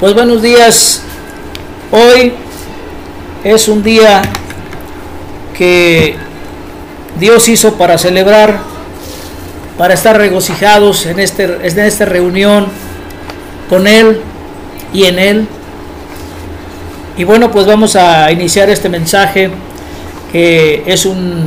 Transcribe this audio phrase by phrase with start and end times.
[0.00, 1.02] Pues buenos días.
[1.92, 2.32] Hoy
[3.44, 4.22] es un día
[5.54, 6.16] que
[7.18, 8.60] Dios hizo para celebrar,
[9.76, 12.68] para estar regocijados en, este, en esta reunión
[13.68, 14.22] con Él
[14.94, 15.46] y en Él.
[17.18, 19.50] Y bueno, pues vamos a iniciar este mensaje
[20.32, 21.46] que es un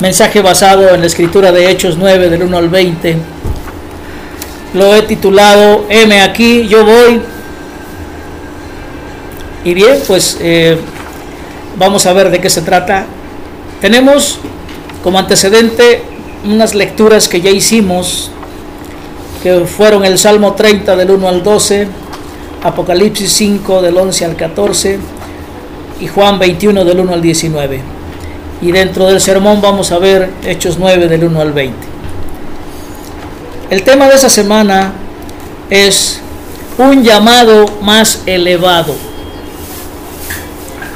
[0.00, 3.16] mensaje basado en la escritura de Hechos 9 del 1 al 20
[4.74, 7.20] lo he titulado M aquí, yo voy.
[9.64, 10.78] Y bien, pues eh,
[11.78, 13.06] vamos a ver de qué se trata.
[13.80, 14.38] Tenemos
[15.02, 16.02] como antecedente
[16.44, 18.30] unas lecturas que ya hicimos,
[19.42, 21.88] que fueron el Salmo 30 del 1 al 12,
[22.62, 24.98] Apocalipsis 5 del 11 al 14
[26.00, 27.80] y Juan 21 del 1 al 19.
[28.60, 31.97] Y dentro del sermón vamos a ver Hechos 9 del 1 al 20.
[33.70, 34.92] El tema de esa semana
[35.68, 36.20] es
[36.78, 38.94] un llamado más elevado.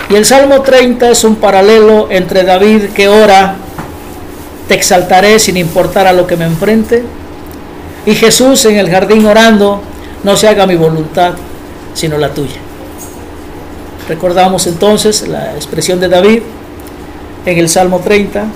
[0.08, 3.56] Y el Salmo 30 es un paralelo entre David que ora,
[4.68, 7.02] te exaltaré sin importar a lo que me enfrente,
[8.06, 9.82] y Jesús en el jardín orando,
[10.24, 11.34] no se haga mi voluntad,
[11.92, 12.56] sino la tuya.
[14.08, 16.42] Recordamos entonces la expresión de David
[17.44, 18.46] en el Salmo 30,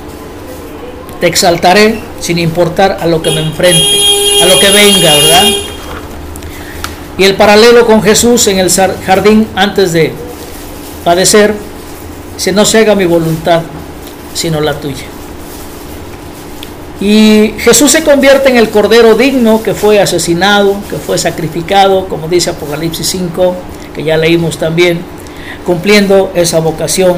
[1.21, 5.45] te exaltaré sin importar a lo que me enfrente a lo que venga, ¿verdad?
[7.19, 10.13] Y el paralelo con Jesús en el jardín antes de
[11.05, 11.55] padecer,
[12.37, 13.63] si no se haga mi voluntad,
[14.35, 15.07] sino la tuya.
[17.01, 22.29] Y Jesús se convierte en el cordero digno que fue asesinado, que fue sacrificado, como
[22.29, 23.57] dice Apocalipsis 5,
[23.95, 25.01] que ya leímos también,
[25.65, 27.17] cumpliendo esa vocación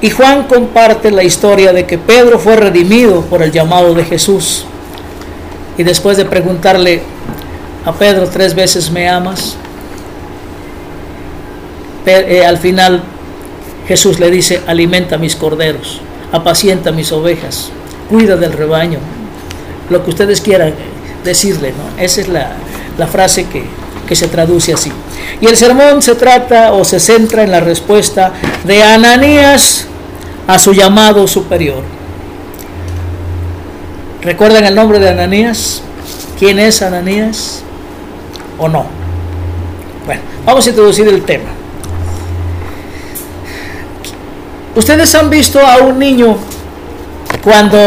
[0.00, 4.64] y Juan comparte la historia de que Pedro fue redimido por el llamado de Jesús.
[5.76, 7.02] Y después de preguntarle
[7.84, 9.56] a Pedro tres veces, ¿me amas?
[12.06, 13.02] Eh, al final
[13.86, 16.00] Jesús le dice, alimenta mis corderos,
[16.32, 17.70] apacienta mis ovejas,
[18.08, 18.98] cuida del rebaño.
[19.90, 20.74] Lo que ustedes quieran
[21.24, 22.02] decirle, ¿no?
[22.02, 22.56] Esa es la,
[23.06, 23.46] frase
[24.06, 24.92] que se traduce así.
[25.40, 28.32] Y el sermón se trata o se centra en la respuesta
[28.64, 29.86] de Ananías
[30.46, 31.82] a su llamado superior.
[34.22, 35.82] ¿Recuerdan el nombre de Ananías?
[36.38, 37.62] ¿Quién es Ananías?
[38.58, 38.86] ¿O no?
[40.06, 41.50] Bueno, vamos a introducir el tema.
[44.74, 46.36] Ustedes han visto a un niño
[47.42, 47.78] cuando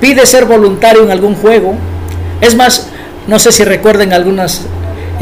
[0.00, 1.74] pide ser voluntario en algún juego.
[2.40, 2.88] Es más,
[3.26, 4.62] no sé si recuerden algunas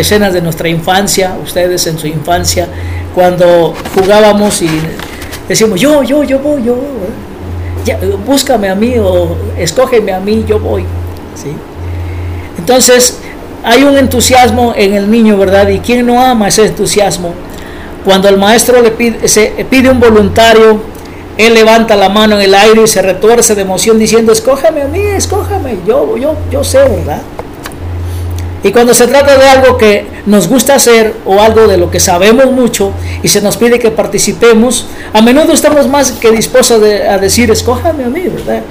[0.01, 2.69] escenas de nuestra infancia, ustedes en su infancia,
[3.15, 4.71] cuando jugábamos y
[5.49, 6.77] decimos, yo, yo, yo voy, yo,
[8.27, 10.83] búscame a mí o escógeme a mí, yo voy.
[11.35, 11.51] ¿sí?
[12.59, 13.19] Entonces,
[13.65, 15.69] hay un entusiasmo en el niño, ¿verdad?
[15.69, 17.35] ¿Y quién no ama ese entusiasmo?
[18.05, 20.81] Cuando el maestro le pide, se, pide un voluntario,
[21.37, 24.89] él levanta la mano en el aire y se retuerce de emoción diciendo, escójame a
[24.89, 27.23] mí, escójame, yo, yo, yo sé, ¿verdad?
[28.63, 31.99] Y cuando se trata de algo que nos gusta hacer o algo de lo que
[31.99, 37.19] sabemos mucho y se nos pide que participemos, a menudo estamos más que dispuestos a
[37.19, 38.63] decir, escójame a mí, ¿verdad?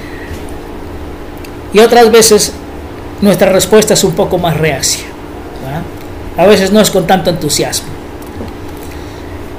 [1.73, 2.53] Y otras veces
[3.22, 5.05] nuestra respuesta es un poco más reacia.
[6.38, 7.89] A veces no es con tanto entusiasmo.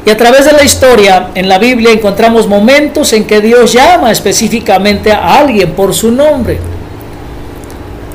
[0.07, 4.11] Y a través de la historia en la Biblia encontramos momentos en que Dios llama
[4.11, 6.59] específicamente a alguien por su nombre.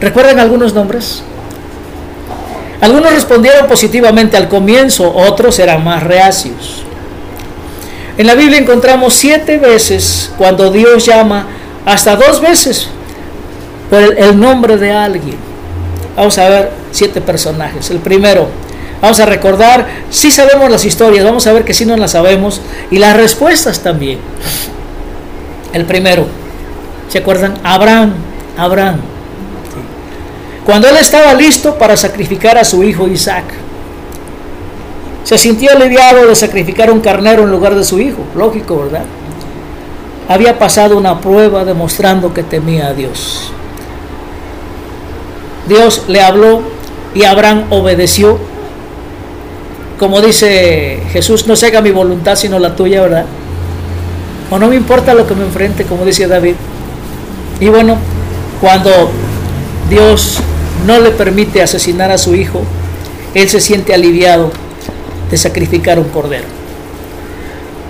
[0.02, 1.24] ¿Recuerdan algunos nombres?
[2.86, 6.84] Algunos respondieron positivamente al comienzo, otros eran más reacios.
[8.16, 11.48] En la Biblia encontramos siete veces cuando Dios llama,
[11.84, 12.90] hasta dos veces,
[13.90, 15.36] por el, nombre de alguien.
[16.16, 17.90] Vamos a ver siete personajes.
[17.90, 18.50] El primero,
[19.02, 22.62] vamos a recordar, si sabemos las historias, vamos a ver que si no las sabemos,
[22.92, 24.20] y las respuestas también.
[25.74, 26.28] El primero,
[27.10, 27.56] ¿se acuerdan?
[27.64, 28.14] Abraham,
[28.56, 29.15] Abraham
[30.66, 33.46] cuando él estaba listo para sacrificar a su hijo Isaac.
[35.24, 39.06] Se sintió aliviado de sacrificar un carnero en lugar de su hijo, lógico, ¿verdad?
[40.28, 43.52] Había pasado una prueba demostrando que temía a Dios.
[45.68, 46.62] Dios le habló
[47.14, 48.40] y Abraham obedeció.
[50.00, 53.26] Como dice Jesús, no se haga mi voluntad sino la tuya, ¿verdad?
[54.50, 56.56] O no me importa lo que me enfrente, como dice David.
[57.60, 57.98] Y bueno,
[58.62, 59.12] cuando
[59.90, 60.40] Dios
[60.86, 62.62] no le permite asesinar a su hijo,
[63.34, 64.52] él se siente aliviado
[65.30, 66.46] de sacrificar un cordero.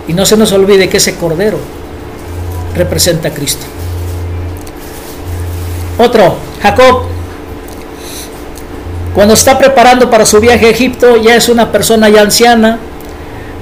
[0.07, 1.57] Y no se nos olvide que ese cordero
[2.75, 3.65] representa a Cristo.
[5.97, 7.03] Otro, Jacob.
[9.13, 12.79] Cuando está preparando para su viaje a Egipto, ya es una persona ya anciana,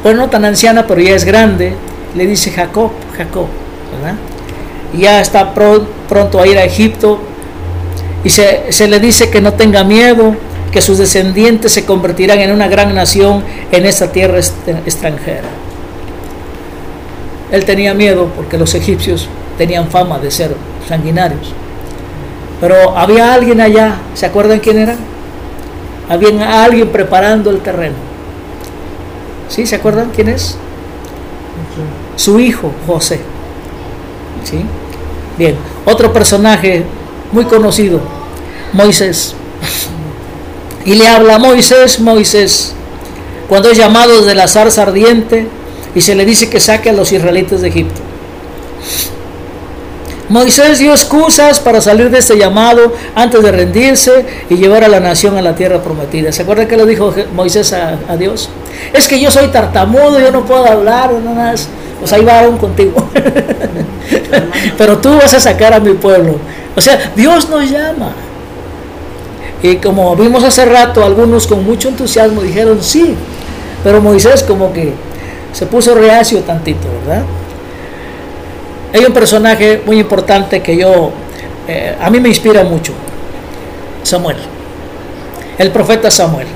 [0.01, 1.75] bueno, no tan anciana, pero ya es grande,
[2.15, 3.45] le dice Jacob, Jacob,
[3.95, 4.15] ¿verdad?
[4.97, 7.19] ya está pronto a ir a Egipto
[8.23, 10.35] y se, se le dice que no tenga miedo,
[10.71, 15.49] que sus descendientes se convertirán en una gran nación en esta tierra extranjera.
[17.51, 20.55] Él tenía miedo porque los egipcios tenían fama de ser
[20.87, 21.53] sanguinarios.
[22.59, 24.95] Pero había alguien allá, ¿se acuerdan quién era?
[26.09, 27.95] Había alguien preparando el terreno.
[29.49, 29.67] ¿Sí?
[29.67, 30.57] ¿Se acuerdan quién es?
[32.15, 33.19] Su hijo, José.
[34.43, 34.65] ¿Sí?
[35.37, 35.55] Bien,
[35.85, 36.83] otro personaje
[37.33, 37.99] muy conocido,
[38.71, 39.35] Moisés.
[40.85, 42.73] Y le habla Moisés, Moisés,
[43.47, 45.47] cuando es llamado de la zarza ardiente
[45.95, 48.01] y se le dice que saque a los israelitas de Egipto.
[50.29, 54.99] Moisés dio excusas para salir de este llamado antes de rendirse y llevar a la
[54.99, 56.31] nación a la tierra prometida.
[56.31, 58.49] ¿Se acuerda que le dijo Moisés a, Dios?
[58.93, 61.67] Es que yo soy tartamudo, yo no puedo hablar, más.
[62.03, 62.95] Pues ahí va aún contigo.
[64.77, 66.35] Pero tú vas a sacar a mi pueblo.
[66.75, 68.11] O sea, Dios nos llama.
[69.61, 73.15] Y como vimos hace rato, algunos con mucho entusiasmo dijeron sí,
[73.85, 74.91] pero Moisés como que
[75.53, 77.23] se puso reacio tantito, ¿verdad?
[78.93, 81.11] Hay un personaje muy importante que yo,
[81.69, 82.91] eh, a mí me inspira mucho,
[84.03, 84.35] Samuel,
[85.57, 86.47] el profeta Samuel.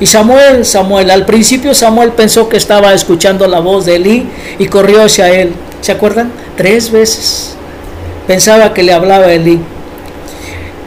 [0.00, 4.26] Y Samuel, Samuel, al principio Samuel pensó que estaba escuchando la voz de Elí
[4.58, 5.52] y corrió hacia él.
[5.82, 6.32] ¿Se acuerdan?
[6.56, 7.54] Tres veces.
[8.26, 9.60] Pensaba que le hablaba Elí.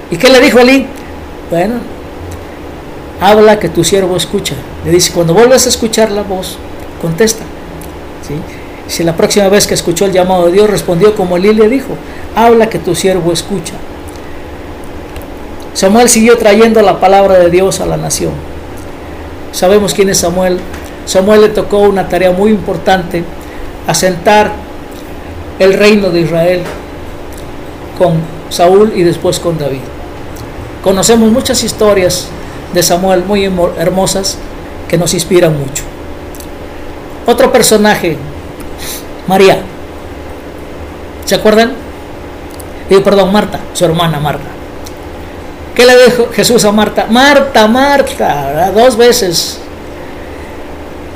[0.09, 0.87] ¿Y qué le dijo Elí?
[1.51, 1.75] Bueno,
[3.21, 4.55] habla que tu siervo escucha.
[4.83, 6.57] Le dice, cuando vuelvas a escuchar la voz,
[6.99, 7.43] contesta.
[8.87, 11.95] Si la próxima vez que escuchó el llamado de Dios respondió como Elí le dijo,
[12.35, 13.73] habla que tu siervo escucha.
[15.75, 18.52] Samuel siguió trayendo la palabra de Dios a la nación.
[19.53, 20.59] Sabemos quién es Samuel.
[21.05, 23.23] Samuel le tocó una tarea muy importante,
[23.87, 24.51] asentar
[25.59, 26.63] el reino de Israel
[27.97, 28.15] con
[28.49, 29.81] Saúl y después con David.
[30.83, 32.27] Conocemos muchas historias
[32.73, 33.45] de Samuel muy
[33.77, 34.37] hermosas
[34.87, 35.83] que nos inspiran mucho.
[37.25, 38.17] Otro personaje,
[39.27, 39.59] María.
[41.25, 41.73] ¿Se acuerdan?
[42.89, 44.52] Eh, perdón, Marta, su hermana Marta.
[45.75, 47.07] ¿Qué le dijo Jesús a Marta?
[47.09, 49.59] Marta, Marta, dos veces.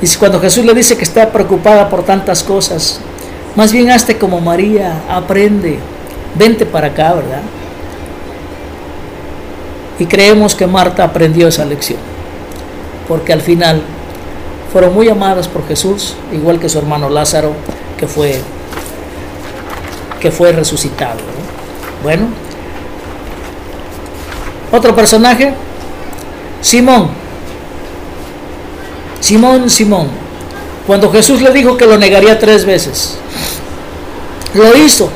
[0.02, 3.00] Y cuando Jesús le dice que está preocupada por tantas cosas,
[3.54, 5.78] más bien hazte como María, aprende,
[6.36, 7.42] vente para acá, ¿verdad?
[9.98, 11.98] Y creemos que Marta aprendió esa lección,
[13.08, 13.82] porque al final
[14.72, 17.52] fueron muy amadas por Jesús, igual que su hermano Lázaro,
[17.96, 18.40] que fue,
[20.20, 21.18] que fue resucitado.
[22.04, 22.28] Bueno,
[24.70, 25.54] otro personaje,
[26.60, 27.08] Simón.
[29.20, 30.08] Simón, Simón.
[30.86, 33.18] Cuando Jesús le dijo que lo negaría tres veces,
[34.54, 35.10] lo hizo.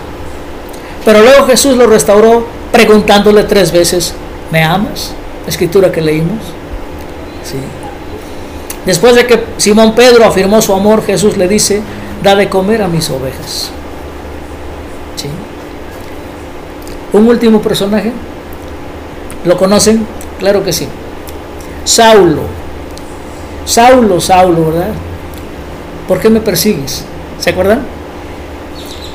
[1.04, 4.14] Pero luego Jesús lo restauró preguntándole tres veces,
[4.50, 5.12] ¿me amas?
[5.46, 6.38] escritura que leímos.
[7.44, 7.56] Sí.
[8.86, 11.82] Después de que Simón Pedro afirmó su amor, Jesús le dice,
[12.22, 13.70] da de comer a mis ovejas.
[15.16, 15.28] ¿Sí?
[17.12, 18.12] Un último personaje.
[19.44, 20.06] ¿Lo conocen?
[20.38, 20.86] Claro que sí.
[21.84, 22.42] Saulo.
[23.64, 24.92] Saulo, Saulo, ¿verdad?
[26.08, 27.04] ¿Por qué me persigues?
[27.38, 27.84] ¿Se acuerdan?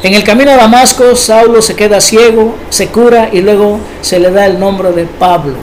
[0.03, 4.31] En el camino a Damasco, Saulo se queda ciego, se cura y luego se le
[4.31, 5.55] da el nombre de Pablo.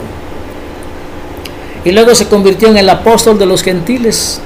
[1.83, 4.41] Y luego se convirtió en el apóstol de los gentiles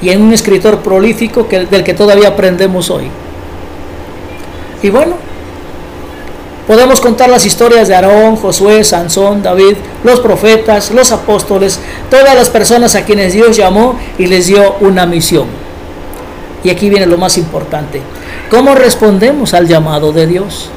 [0.00, 3.08] y en un escritor prolífico que, del que todavía aprendemos hoy.
[4.82, 5.16] Y bueno,
[6.66, 11.78] podemos contar las historias de Aarón, Josué, Sansón, David, los profetas, los apóstoles,
[12.10, 15.46] todas las personas a quienes Dios llamó y les dio una misión.
[16.64, 18.00] Y aquí viene lo más importante.
[18.50, 20.70] ¿Cómo respondemos al llamado de Dios?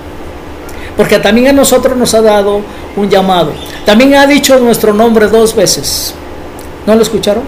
[0.98, 2.62] Porque también a nosotros nos ha dado
[2.96, 3.52] un llamado.
[3.86, 6.14] También ha dicho nuestro nombre dos veces.
[6.88, 7.44] ¿No lo escucharon?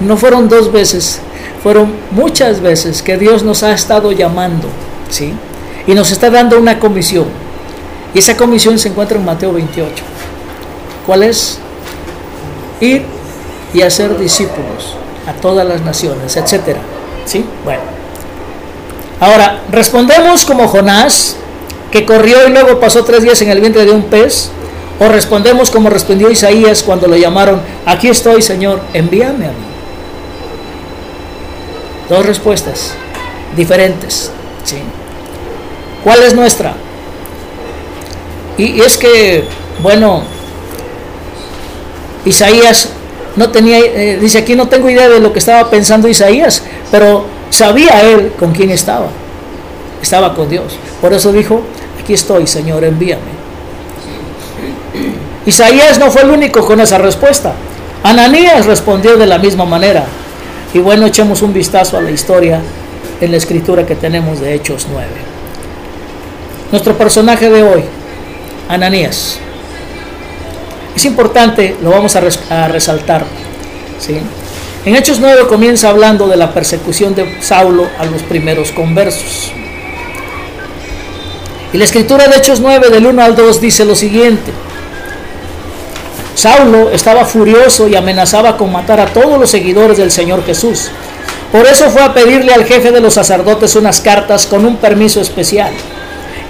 [0.00, 1.20] No fueron dos veces,
[1.62, 4.68] fueron muchas veces que Dios nos ha estado llamando,
[5.10, 5.34] ¿sí?
[5.88, 7.24] Y nos está dando una comisión.
[8.14, 10.04] Y esa comisión se encuentra en Mateo 28.
[11.06, 11.58] ¿Cuál es?
[12.80, 13.04] Ir
[13.72, 16.80] y hacer discípulos a todas las naciones, etcétera.
[17.24, 17.44] ¿Sí?
[17.64, 17.80] Bueno.
[19.18, 21.36] Ahora, respondemos como Jonás,
[21.90, 24.50] que corrió y luego pasó tres días en el vientre de un pez,
[25.00, 29.54] o respondemos como respondió Isaías cuando lo llamaron, aquí estoy Señor, envíame a mí.
[32.10, 32.92] Dos respuestas
[33.56, 34.30] diferentes.
[34.64, 34.76] ¿sí?
[36.08, 36.72] ¿Cuál es nuestra?
[38.56, 39.44] Y, es que,
[39.82, 40.22] bueno,
[42.24, 42.88] Isaías
[43.36, 47.26] no tenía, eh, dice aquí no tengo idea de lo que estaba pensando Isaías, pero
[47.50, 49.08] sabía él con quién estaba.
[50.00, 50.78] Estaba con Dios.
[51.02, 51.60] Por eso dijo,
[52.02, 53.20] aquí estoy, Señor, envíame.
[55.44, 57.52] Isaías no fue el único con esa respuesta.
[58.02, 60.06] Ananías respondió de la misma manera.
[60.72, 62.62] Y bueno, echemos un vistazo a la historia
[63.20, 65.37] en la escritura que tenemos de Hechos 9.
[66.70, 67.82] Nuestro personaje de hoy,
[68.68, 69.38] Ananías.
[70.94, 73.24] Es importante, lo vamos a, resaltar.
[73.98, 74.18] ¿sí?
[74.84, 79.50] En Hechos 9 comienza hablando de la persecución de Saulo a los primeros conversos.
[81.72, 84.52] Y la escritura de Hechos 9 del 1 al 2 dice lo siguiente.
[86.34, 90.90] Saulo estaba furioso y amenazaba con matar a todos los seguidores del Señor Jesús.
[91.50, 95.22] Por eso fue a pedirle al jefe de los sacerdotes unas cartas con un permiso
[95.22, 95.72] especial.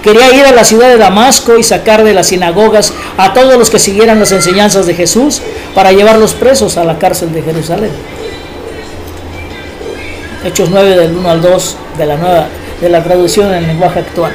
[0.03, 3.69] Quería ir a la ciudad de Damasco y sacar de las sinagogas a todos los
[3.69, 5.41] que siguieran las enseñanzas de Jesús
[5.75, 7.91] para llevarlos presos a la cárcel de Jerusalén.
[10.43, 12.47] Hechos 9 del 1 al 2 de la nueva
[12.79, 14.31] de la traducción en lenguaje actual.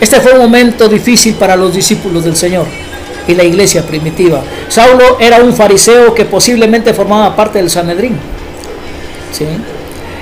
[0.00, 2.66] Este fue un momento difícil para los discípulos del Señor
[3.28, 4.42] y la iglesia primitiva.
[4.68, 8.18] Saulo era un fariseo que posiblemente formaba parte del Sanedrín.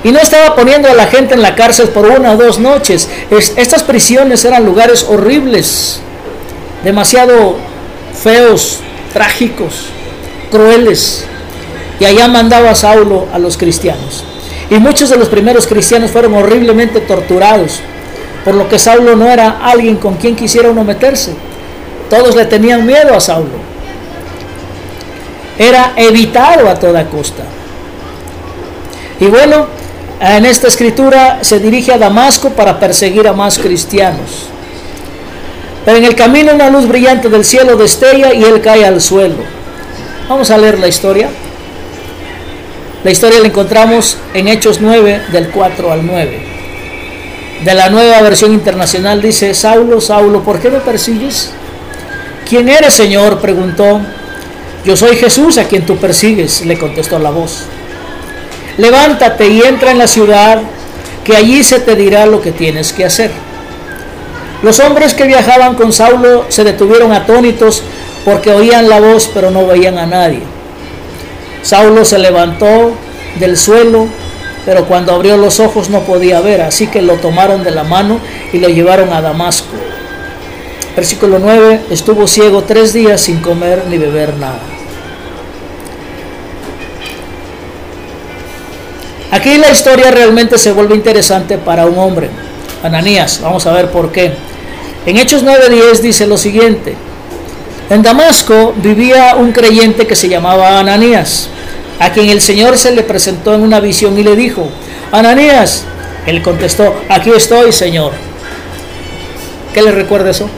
[0.05, 3.09] Y no estaba poniendo a la gente en la cárcel por una o dos noches.
[3.31, 6.01] estas prisiones eran lugares horribles,
[6.85, 7.57] demasiado
[8.15, 8.81] feos,
[9.13, 9.87] trágicos,
[10.51, 11.25] crueles.
[12.01, 14.25] Y allá mandaba Saulo a los cristianos.
[14.71, 17.81] Y muchos de los primeros cristianos fueron horriblemente torturados
[18.49, 21.35] por lo que Saulo no era alguien con quien quisiera uno meterse.
[22.09, 23.59] Todos le tenían miedo a Saulo.
[25.59, 27.43] Era evitado a toda costa.
[29.21, 29.67] Y bueno,
[30.21, 34.47] en esta escritura se dirige a Damasco para perseguir a más cristianos.
[35.85, 39.43] Pero en el camino una luz brillante del cielo destella y él cae al suelo.
[40.29, 41.29] Vamos a leer la historia.
[43.05, 46.49] La historia la encontramos en Hechos 9 del 4 al 9
[47.65, 51.51] de la nueva versión internacional dice, Saulo, Saulo, ¿por qué me persigues?
[52.49, 53.41] ¿Quién eres, Señor?
[53.41, 54.01] preguntó.
[54.85, 57.65] Yo soy Jesús a quien tú persigues, le contestó la voz.
[58.79, 60.61] Levántate y entra en la ciudad,
[61.25, 63.31] que allí se te dirá lo que tienes que hacer.
[64.63, 67.83] Los hombres que viajaban con Saulo se detuvieron atónitos
[68.25, 70.43] porque oían la voz pero no veían a nadie.
[71.63, 72.93] Saulo se levantó
[73.39, 74.09] del suelo
[74.65, 78.21] pero cuando abrió los ojos no podía ver, así que lo tomaron de la mano
[78.53, 79.75] y lo llevaron a Damasco.
[80.95, 84.61] Versículo 9, estuvo ciego tres días sin comer ni beber nada.
[89.31, 92.31] Aquí la historia realmente se vuelve interesante para un hombre,
[92.83, 94.33] Ananías, vamos a ver por qué.
[95.05, 96.95] En Hechos 9:10 dice lo siguiente,
[97.91, 101.49] en Damasco vivía un creyente que se llamaba Ananías
[102.01, 104.69] a quien el Señor se le presentó en una visión y le dijo,
[105.11, 105.85] Ananías,
[106.27, 108.13] él contestó, aquí estoy, Señor.
[109.75, 110.49] ¿Qué le recuerda eso?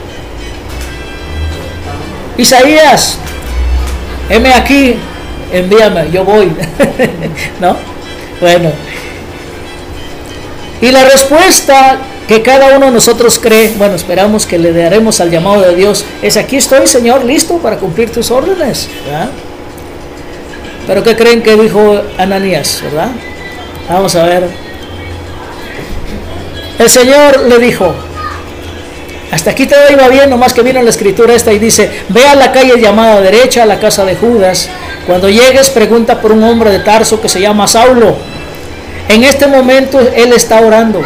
[2.37, 3.17] Isaías,
[4.29, 4.95] heme aquí,
[5.51, 6.51] envíame, yo voy.
[7.59, 7.75] ¿No?
[8.41, 8.71] Bueno.
[10.81, 15.29] Y la respuesta que cada uno de nosotros cree, bueno, esperamos que le daremos al
[15.29, 18.89] llamado de Dios, es aquí estoy, Señor, listo para cumplir tus órdenes.
[19.05, 19.29] ¿verdad?
[20.87, 23.11] Pero ¿qué creen que dijo Ananías, verdad?
[23.87, 24.49] Vamos a ver.
[26.79, 27.93] El Señor le dijo,
[29.31, 32.35] hasta aquí todo iba bien, nomás que vino la escritura esta y dice, ve a
[32.35, 34.67] la calle llamada derecha, a la casa de Judas.
[35.05, 38.30] Cuando llegues, pregunta por un hombre de Tarso que se llama Saulo.
[39.07, 41.01] En este momento él está orando.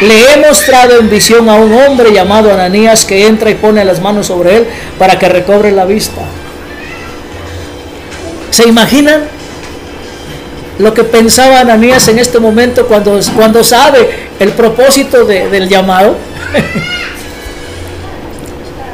[0.00, 4.00] Le he mostrado en visión a un hombre llamado Ananías que entra y pone las
[4.00, 4.66] manos sobre él
[4.98, 6.22] para que recobre la vista.
[8.50, 9.22] ¿Se imaginan
[10.78, 16.16] lo que pensaba Ananías en este momento cuando, cuando sabe el propósito del llamado?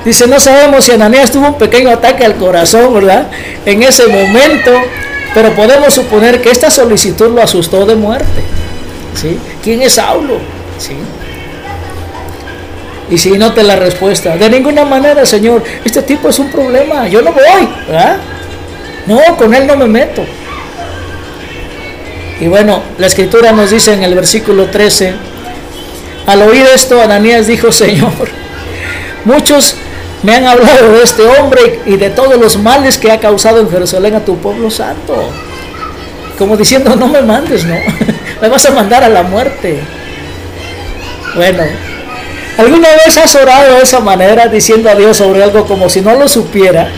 [0.05, 3.27] Dice, no sabemos si Ananías tuvo un pequeño ataque al corazón, ¿verdad?
[3.67, 4.71] En ese momento,
[5.35, 8.43] pero podemos suponer que esta solicitud lo asustó de muerte.
[9.15, 9.39] ¿Sí?
[9.63, 10.39] ¿Quién es Saulo?
[10.79, 10.97] ¿Sí?
[13.11, 17.23] Y si note la respuesta, de ninguna manera, Señor, este tipo es un problema, yo
[17.23, 17.69] no voy.
[19.07, 20.25] No, con él no me meto.
[22.41, 25.15] Y bueno, la escritura nos dice en el versículo 13,
[26.27, 28.13] al oír esto, Ananías dijo, Señor,
[29.25, 29.77] muchos
[30.23, 33.71] me han hablado de este hombre y de todos los males que ha causado en
[33.71, 35.31] Jerusalén a tu pueblo santo.
[36.39, 37.77] Como diciendo, no me mandes, no,
[38.43, 39.81] me vas a mandar a la muerte.
[41.35, 41.63] Bueno,
[42.59, 46.17] ¿Alguna vez has orado de esa manera diciendo a Dios sobre algo como si no
[46.17, 46.89] lo supiera?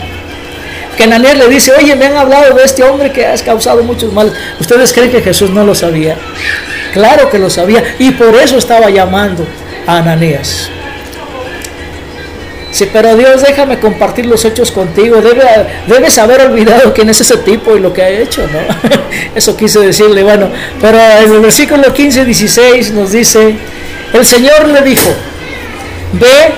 [0.97, 4.11] Que Ananías le dice, oye, me han hablado de este hombre que has causado muchos
[4.11, 4.33] males.
[4.59, 6.17] ¿Ustedes creen que Jesús no lo sabía?
[6.93, 9.45] Claro que lo sabía y por eso estaba llamando
[9.85, 10.71] a Ananías.
[12.71, 15.21] Sí, pero Dios, déjame compartir los hechos contigo.
[15.21, 15.43] Debe,
[15.87, 18.59] debes haber olvidado quién es ese tipo y lo que ha hecho, ¿no?
[19.35, 20.49] Eso quise decirle, bueno.
[20.79, 23.55] Pero en el versículo 15, 16 nos dice,
[24.13, 25.09] el Señor le dijo,
[26.13, 26.53] ve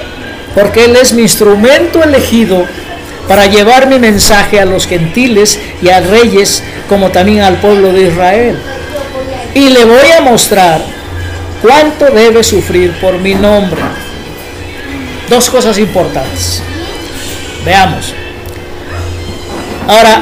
[0.53, 2.63] porque Él es mi instrumento elegido
[3.27, 8.09] para llevar mi mensaje a los gentiles y a reyes, como también al pueblo de
[8.09, 8.57] Israel.
[9.55, 10.81] Y le voy a mostrar
[11.61, 13.81] cuánto debe sufrir por mi nombre.
[15.29, 16.61] Dos cosas importantes.
[17.65, 18.13] Veamos.
[19.87, 20.21] Ahora,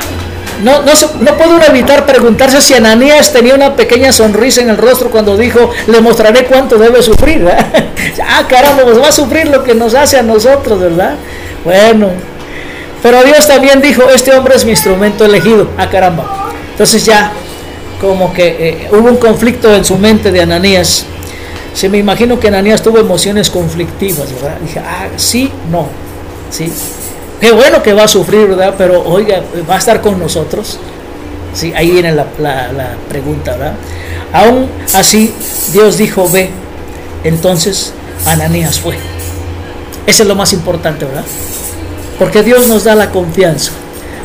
[0.63, 5.09] no, no, no puedo evitar preguntarse si Ananías tenía una pequeña sonrisa en el rostro
[5.09, 7.47] cuando dijo, le mostraré cuánto debe sufrir.
[8.27, 11.15] ah, caramba, pues va a sufrir lo que nos hace a nosotros, ¿verdad?
[11.63, 12.09] Bueno,
[13.01, 15.69] pero Dios también dijo, este hombre es mi instrumento elegido.
[15.77, 16.51] Ah, caramba.
[16.71, 17.31] Entonces ya
[17.99, 21.05] como que eh, hubo un conflicto en su mente de Ananías.
[21.73, 24.57] Se me imagino que Ananías tuvo emociones conflictivas, ¿verdad?
[24.61, 25.87] Dije, ah, sí, no,
[26.49, 26.71] sí.
[27.39, 28.75] Qué bueno que va a sufrir, ¿verdad?
[28.77, 30.77] Pero oiga, va a estar con nosotros.
[31.53, 33.73] Sí, ahí viene la, la pregunta, ¿verdad?
[34.33, 35.33] Aún así,
[35.73, 36.49] Dios dijo, ve.
[37.23, 37.93] Entonces,
[38.25, 38.95] Ananías fue.
[40.05, 41.23] Eso es lo más importante, ¿verdad?
[42.19, 43.71] Porque Dios nos da la confianza.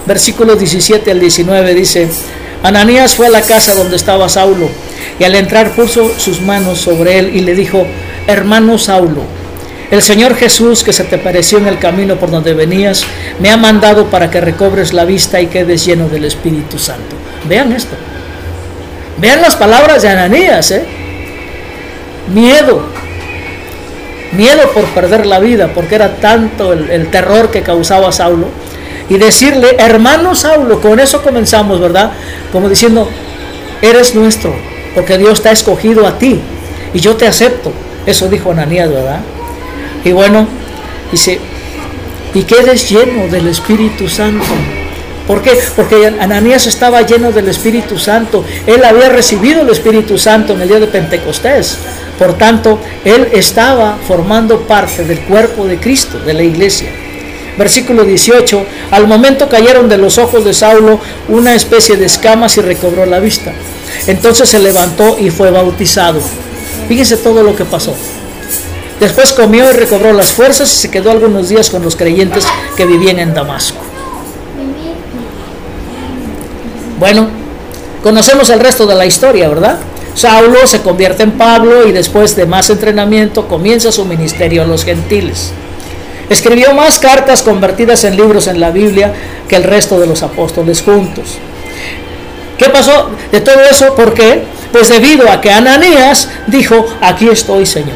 [0.06, 2.08] Versículos 17 al 19 dice,
[2.62, 4.68] Ananías fue a la casa donde estaba Saulo
[5.18, 7.86] y al entrar puso sus manos sobre él y le dijo,
[8.26, 9.22] hermano Saulo,
[9.90, 13.04] el Señor Jesús que se te pareció en el camino por donde venías,
[13.40, 17.14] me ha mandado para que recobres la vista y quedes lleno del Espíritu Santo.
[17.48, 17.94] Vean esto.
[19.18, 20.72] Vean las palabras de Ananías.
[20.72, 20.84] ¿eh?
[22.34, 22.82] Miedo.
[24.32, 28.48] Miedo por perder la vida, porque era tanto el, el terror que causaba Saulo
[29.08, 32.12] y decirle, hermano Saulo, con eso comenzamos, ¿verdad?
[32.52, 33.08] Como diciendo,
[33.80, 34.54] eres nuestro,
[34.94, 36.40] porque Dios te ha escogido a ti
[36.92, 37.72] y yo te acepto.
[38.04, 39.20] Eso dijo Ananías, ¿verdad?
[40.04, 40.46] Y bueno,
[41.10, 41.40] dice,
[42.34, 44.44] y quedes lleno del Espíritu Santo.
[45.26, 45.58] ¿Por qué?
[45.74, 48.44] Porque Ananías estaba lleno del Espíritu Santo.
[48.66, 51.78] Él había recibido el Espíritu Santo en el día de Pentecostés.
[52.16, 57.05] Por tanto, él estaba formando parte del cuerpo de Cristo, de la iglesia
[57.56, 62.60] versículo 18, al momento cayeron de los ojos de Saulo una especie de escamas y
[62.60, 63.52] recobró la vista.
[64.06, 66.20] Entonces se levantó y fue bautizado.
[66.88, 67.94] Fíjense todo lo que pasó.
[69.00, 72.86] Después comió y recobró las fuerzas y se quedó algunos días con los creyentes que
[72.86, 73.78] vivían en Damasco.
[76.98, 77.28] Bueno,
[78.02, 79.78] conocemos el resto de la historia, ¿verdad?
[80.14, 84.82] Saulo se convierte en Pablo y después de más entrenamiento comienza su ministerio a los
[84.82, 85.52] gentiles.
[86.28, 89.12] Escribió más cartas convertidas en libros en la Biblia
[89.48, 91.38] que el resto de los apóstoles juntos.
[92.58, 93.94] ¿Qué pasó de todo eso?
[93.94, 94.42] ¿Por qué?
[94.72, 97.94] Pues debido a que Ananías dijo, aquí estoy Señor.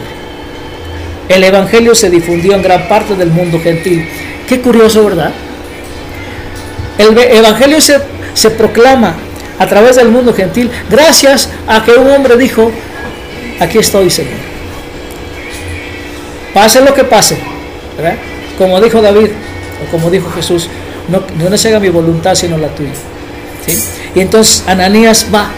[1.28, 4.08] El Evangelio se difundió en gran parte del mundo gentil.
[4.48, 5.32] Qué curioso, ¿verdad?
[6.98, 8.00] El Evangelio se,
[8.34, 9.14] se proclama
[9.58, 12.70] a través del mundo gentil gracias a que un hombre dijo,
[13.58, 14.38] aquí estoy Señor.
[16.54, 17.38] Pase lo que pase,
[18.58, 19.28] como dijo David,
[19.82, 20.68] o como dijo Jesús,
[21.08, 22.92] no, no se haga mi voluntad sino la tuya.
[24.14, 25.50] Y entonces Ananías va,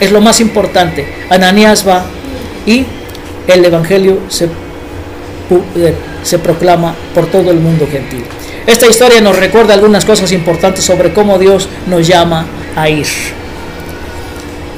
[0.00, 1.06] es lo más importante.
[1.30, 2.04] Ananías va
[2.66, 2.84] y
[3.46, 8.24] el Evangelio se, eh, se proclama por todo el mundo gentil.
[8.66, 13.06] Esta historia nos recuerda algunas cosas importantes sobre cómo Dios nos llama a ir.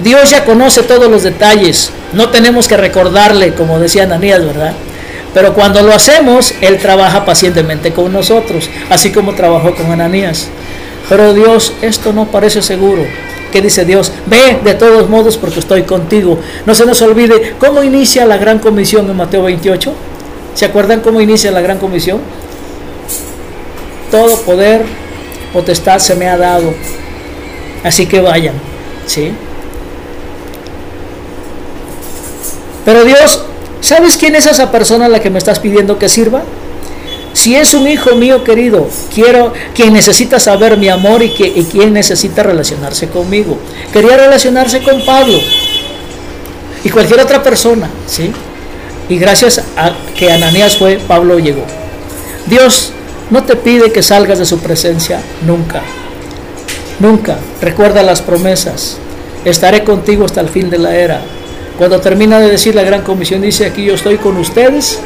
[0.02, 4.74] Dios ya conoce todos los detalles, no tenemos que recordarle, como decía Ananías, ¿verdad?
[5.36, 10.48] Pero cuando lo hacemos, Él trabaja pacientemente con nosotros, así como trabajó con Ananías.
[11.10, 13.02] Pero Dios, esto no parece seguro.
[13.52, 14.10] ¿Qué dice Dios?
[14.24, 16.40] Ve de todos modos porque estoy contigo.
[16.64, 19.92] No se nos olvide cómo inicia la gran comisión en Mateo 28.
[20.54, 22.18] ¿Se acuerdan cómo inicia la gran comisión?
[24.10, 24.86] Todo poder,
[25.52, 26.72] potestad se me ha dado.
[27.84, 28.54] Así que vayan.
[29.04, 29.32] ¿Sí?
[32.86, 33.44] Pero Dios
[33.86, 36.42] ¿Sabes quién es esa persona a la que me estás pidiendo que sirva?
[37.34, 41.92] Si es un hijo mío querido, quiero quien necesita saber mi amor y, que, quien
[41.92, 43.56] necesita relacionarse conmigo.
[43.92, 45.38] Quería relacionarse con Pablo
[46.82, 48.32] y cualquier otra persona, ¿sí?
[49.08, 51.64] Y gracias a que Ananías fue, Pablo llegó.
[52.46, 52.90] Dios
[53.30, 55.82] no te pide que salgas de su presencia nunca.
[56.98, 57.38] Nunca.
[57.60, 58.96] Recuerda las promesas.
[59.44, 61.35] Estaré contigo hasta el fin de la era.
[61.78, 64.98] Cuando termina de decir la gran comisión, dice aquí yo estoy con ustedes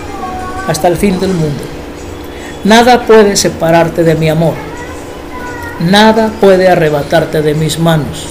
[0.68, 1.62] hasta el fin del mundo.
[2.64, 4.54] Nada puede separarte de mi amor.
[5.80, 8.26] Nada puede arrebatarte de mis manos.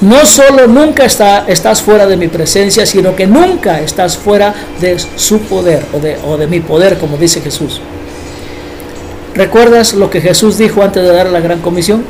[0.00, 4.98] No solo nunca está, estás fuera de mi presencia, sino que nunca estás fuera de
[4.98, 7.80] su poder o de, o de mi poder, como dice Jesús.
[9.34, 12.04] ¿Recuerdas lo que Jesús dijo antes de dar la gran comisión?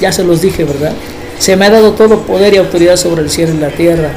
[0.00, 0.92] Ya se los dije, ¿verdad?
[1.38, 4.10] Se me ha dado todo poder y autoridad sobre el cielo y la tierra.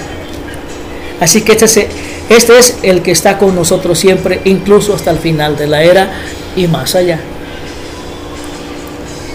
[1.20, 1.88] Así que este,
[2.30, 6.12] este es el que está con nosotros siempre, incluso hasta el final de la era
[6.56, 7.20] y más allá.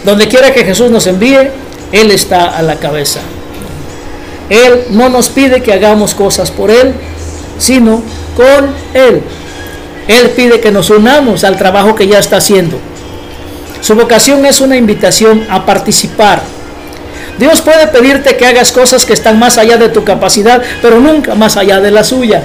[0.05, 1.49] Donde quiera que Jesús nos envíe,
[1.93, 3.21] Él está a la cabeza.
[4.51, 6.93] Él no nos pide que hagamos cosas por Él,
[7.59, 8.03] sino
[8.37, 9.23] con Él.
[10.09, 12.79] Él pide que nos unamos al trabajo que ya está haciendo.
[13.81, 16.43] Su vocación es una invitación a participar
[17.39, 21.35] Dios puede pedirte que hagas cosas que están más allá de tu capacidad, pero nunca
[21.35, 22.43] más allá de la suya.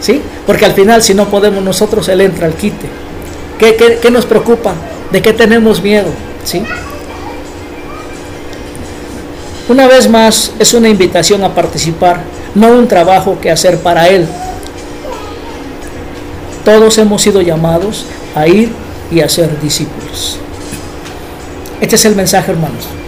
[0.00, 0.20] ¿Sí?
[0.46, 2.88] Porque al final, si no podemos nosotros, Él entra al quite.
[3.58, 4.74] ¿Qué, nos preocupa?
[5.10, 6.08] ¿De qué tenemos miedo?
[6.44, 6.62] ¿Sí?
[9.68, 12.20] Una vez más, es una invitación a participar,
[12.54, 14.26] no un trabajo que hacer para Él.
[16.64, 18.04] Todos hemos sido llamados
[18.34, 18.72] a ir
[19.10, 20.38] y a ser discípulos.
[21.80, 23.01] Este es el mensaje, hermanos.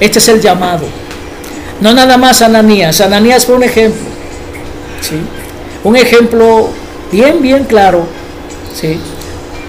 [0.00, 0.86] Este es el llamado.
[1.80, 3.00] No nada más Ananías.
[3.00, 4.06] Ananías fue un ejemplo.
[5.00, 5.16] ¿sí?
[5.84, 6.68] Un ejemplo
[7.12, 8.06] bien, bien claro.
[8.74, 8.98] ¿sí?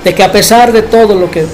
[0.04, 1.46] De que a pesar de todo lo que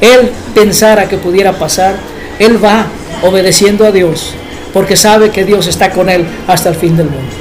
[0.00, 1.94] él pensara que pudiera pasar,
[2.38, 2.86] él va
[3.22, 4.34] obedeciendo a Dios.
[4.72, 7.32] Porque sabe que Dios está con él hasta el fin del mundo.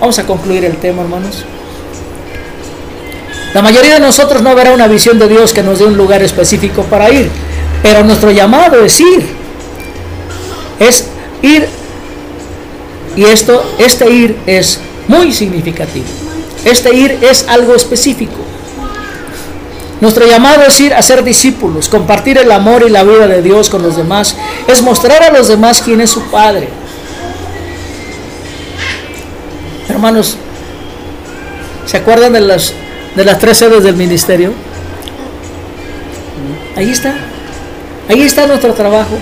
[0.00, 1.44] Vamos a concluir el tema, hermanos.
[3.52, 6.22] La mayoría de nosotros no verá una visión de Dios que nos dé un lugar
[6.22, 7.30] específico para ir,
[7.82, 9.43] pero nuestro llamado es ir
[10.78, 11.06] es
[11.42, 11.66] ir.
[13.16, 16.06] Y esto, este ir es muy significativo.
[16.64, 18.38] Este ir es algo específico.
[20.00, 23.70] Nuestro llamado es ir a ser discípulos, compartir el amor y la vida de Dios
[23.70, 26.68] con los demás, es mostrar a los demás quién es su Padre.
[29.88, 30.36] Hermanos,
[31.86, 32.72] ¿se acuerdan de las,
[33.14, 34.52] de las tres sedes del ministerio?
[36.76, 37.14] Ahí está.
[38.08, 39.16] Ahí está nuestro trabajo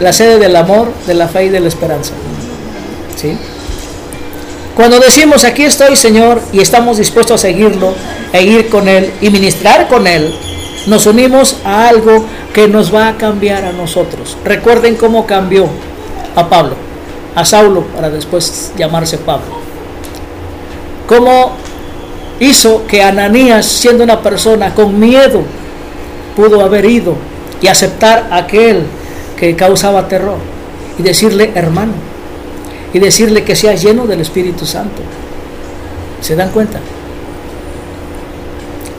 [0.00, 2.12] la sede del amor, de la fe y de la esperanza.
[4.76, 7.94] Cuando decimos aquí estoy Señor y estamos dispuestos a seguirlo
[8.32, 10.34] e ir con Él y ministrar con Él,
[10.86, 14.36] nos unimos a algo que nos va a cambiar a nosotros.
[14.44, 15.68] Recuerden cómo cambió
[16.36, 16.74] a Pablo,
[17.34, 19.64] a Saulo para después llamarse Pablo.
[21.06, 21.52] Cómo
[22.40, 25.42] hizo que Ananías, siendo una persona con miedo,
[26.36, 27.14] pudo haber ido
[27.62, 28.84] y aceptar aquel
[29.36, 30.38] que causaba terror
[30.98, 31.92] y decirle hermano
[32.92, 35.02] y decirle que sea lleno del Espíritu Santo.
[36.20, 36.78] ¿Se dan cuenta?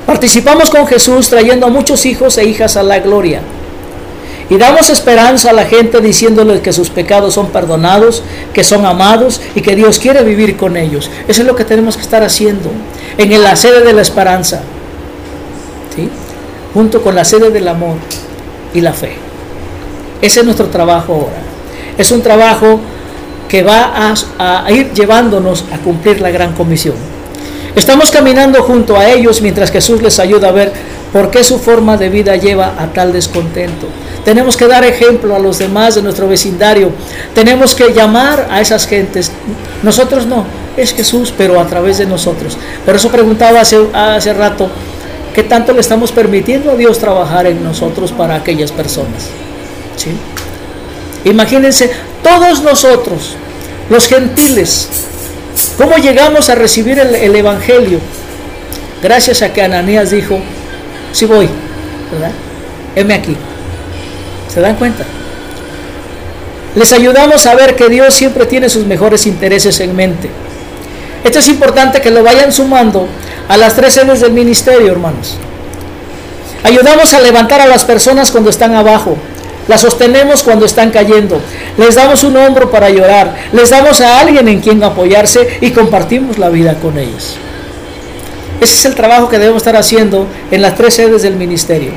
[0.05, 3.41] Participamos con Jesús trayendo a muchos hijos e hijas a la gloria.
[4.49, 8.21] Y damos esperanza a la gente diciéndoles que sus pecados son perdonados,
[8.53, 11.09] que son amados y que Dios quiere vivir con ellos.
[11.27, 12.69] Eso es lo que tenemos que estar haciendo
[13.17, 14.61] en la sede de la esperanza,
[15.95, 16.09] ¿sí?
[16.75, 17.95] junto con la sede del amor
[18.73, 19.24] y la fe.
[20.21, 21.41] Ese es nuestro trabajo ahora.
[21.97, 22.80] Es un trabajo
[23.47, 26.95] que va a, ir llevándonos a cumplir la gran comisión.
[27.75, 30.71] Estamos caminando junto a ellos mientras Jesús les ayuda a ver
[31.12, 33.88] por qué su forma de vida lleva a tal descontento.
[34.23, 36.91] Tenemos que dar ejemplo a los demás de nuestro vecindario.
[37.34, 39.32] Tenemos que llamar a esas gentes.
[39.84, 40.45] Nosotros no,
[40.78, 42.58] es Jesús, pero a través de nosotros.
[42.86, 44.69] Por eso preguntaba hace, hace rato,
[45.34, 49.30] ¿qué tanto le estamos permitiendo a Dios trabajar en nosotros para aquellas personas?
[51.23, 51.91] Imagínense,
[52.23, 53.36] todos nosotros,
[53.89, 54.89] los gentiles,
[55.77, 57.99] ¿cómo llegamos a recibir el, Evangelio?
[59.01, 60.39] Gracias a que Ananías dijo,
[61.12, 61.49] sí voy,
[62.12, 62.31] ¿verdad?
[62.95, 63.36] Heme aquí.
[64.53, 65.03] ¿Se dan cuenta?
[66.75, 70.29] Les ayudamos a ver que Dios siempre tiene sus mejores intereses en mente.
[71.23, 73.08] Esto es importante que lo vayan sumando
[73.47, 75.38] a las tres sedes del ministerio, hermanos.
[76.63, 79.17] Ayudamos a levantar a las personas cuando están abajo.
[79.67, 81.39] La sostenemos cuando están cayendo.
[81.78, 83.36] Les damos un hombro para llorar.
[83.51, 87.38] Les damos a alguien en quien apoyarse y compartimos la vida con ellos.
[88.62, 91.91] Ese es el trabajo que debemos estar haciendo en las tres sedes del ministerio.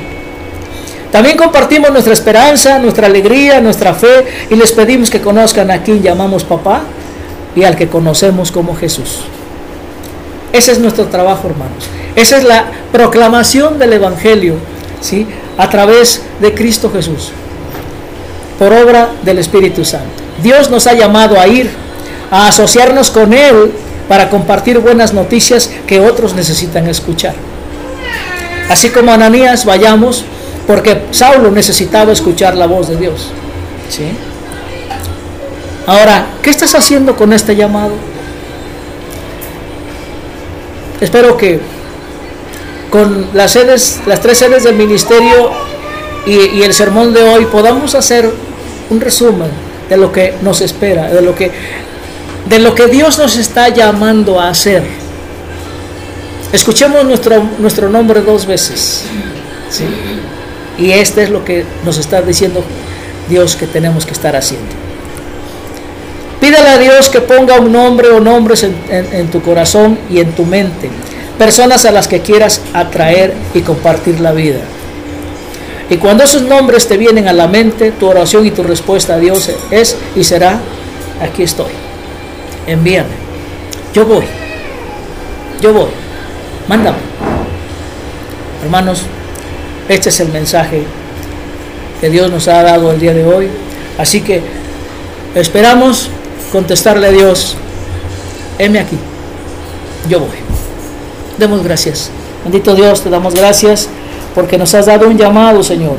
[1.11, 6.01] También compartimos nuestra esperanza, nuestra alegría, nuestra fe y les pedimos que conozcan a quien
[6.01, 6.81] llamamos papá
[7.55, 9.21] y al que conocemos como Jesús.
[10.53, 11.85] Ese es nuestro trabajo, hermanos.
[12.15, 14.55] Esa es la proclamación del Evangelio,
[15.01, 15.27] ¿sí?
[15.57, 17.31] A través de Cristo Jesús
[18.59, 20.21] por obra del Espíritu Santo.
[20.43, 21.69] Dios nos ha llamado a ir,
[22.29, 23.71] a asociarnos con Él
[24.09, 27.33] para compartir buenas noticias que otros necesitan escuchar.
[28.69, 30.25] Así como Ananías, vayamos
[30.67, 33.29] porque Saulo necesitaba escuchar la voz de Dios.
[33.89, 34.03] ¿sí?
[35.87, 37.93] Ahora, ¿qué estás haciendo con este llamado?
[41.01, 41.59] Espero que
[42.91, 45.51] con las sedes, las tres sedes del ministerio
[46.25, 48.29] y, y, el sermón de hoy podamos hacer
[48.89, 49.49] un resumen
[49.89, 51.51] de lo que nos espera, de lo que,
[52.47, 54.83] de lo que Dios nos está llamando a hacer.
[56.53, 59.03] Escuchemos nuestro, nuestro nombre dos veces.
[59.69, 59.83] ¿sí?
[60.77, 62.63] Y este es lo que nos está diciendo
[63.29, 64.67] Dios que tenemos que estar haciendo.
[66.39, 70.19] Pídale a Dios que ponga un nombre o nombres en, en, en, tu corazón y
[70.19, 70.89] en tu mente.
[71.37, 74.61] Personas a las que quieras atraer y compartir la vida.
[75.89, 79.17] Y cuando esos nombres te vienen a la mente, tu oración y tu respuesta a
[79.17, 80.59] Dios es y será,
[81.19, 81.71] aquí estoy.
[82.67, 83.15] Envíame.
[83.93, 84.25] Yo voy.
[85.61, 85.89] Yo voy.
[86.67, 86.99] Mándame.
[88.63, 89.01] Hermanos,
[89.87, 90.83] este es el mensaje
[91.99, 93.47] que Dios nos ha dado el día de hoy.
[93.97, 94.43] Así que
[95.33, 96.09] esperamos
[96.51, 97.55] contestarle a Dios,
[98.59, 98.97] heme aquí,
[100.07, 100.37] yo voy.
[101.37, 102.11] Demos gracias.
[102.43, 103.89] Bendito Dios, te damos gracias
[104.39, 105.97] porque nos has dado un llamado, Señor.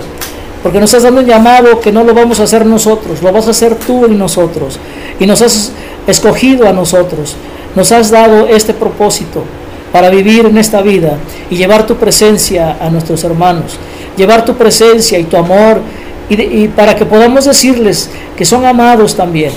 [0.63, 3.47] Porque nos has dado un llamado que no lo vamos a hacer nosotros, lo vas
[3.47, 4.79] a hacer tú en nosotros.
[5.19, 5.73] Y nos has
[6.07, 7.37] escogido a nosotros.
[7.77, 9.45] Nos has dado este propósito
[9.93, 11.19] para vivir en esta vida
[11.51, 13.77] y llevar tu presencia a nuestros hermanos,
[14.17, 15.83] llevar tu presencia y tu amor
[16.31, 19.53] y, y, para que podamos decirles que son amados también,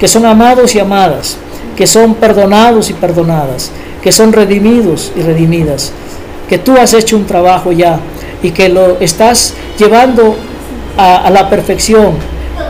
[0.00, 1.36] que son amados y amadas,
[1.76, 3.70] que son perdonados y perdonadas,
[4.02, 5.92] que son redimidos y redimidas,
[6.48, 8.00] que tú has hecho un trabajo ya
[8.42, 10.36] y que lo estás llevando
[10.96, 12.14] a, la perfección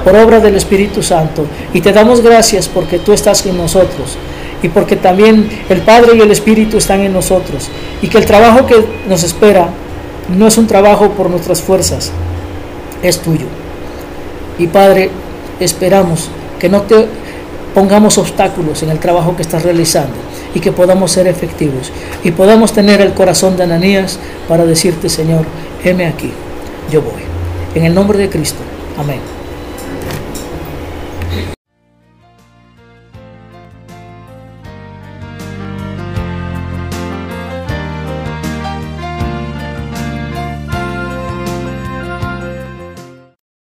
[0.04, 1.46] por obra del Espíritu Santo.
[1.72, 4.16] Y te damos gracias porque tú estás con nosotros
[4.62, 7.68] y porque también el Padre y el Espíritu están en nosotros
[8.00, 9.68] y que el trabajo que nos espera
[10.36, 12.12] no es un trabajo por nuestras fuerzas,
[13.02, 13.46] es tuyo.
[14.58, 15.10] Y Padre,
[15.58, 16.28] esperamos
[16.60, 17.06] que no te
[17.74, 21.92] pongamos obstáculos en el trabajo que estás realizando y que podamos ser efectivos
[22.24, 25.44] y podamos tener el corazón de Ananías para decirte, Señor,
[25.84, 26.30] heme aquí,
[26.90, 27.22] yo voy.
[27.74, 28.60] En el nombre de Cristo.
[28.98, 29.41] Amén.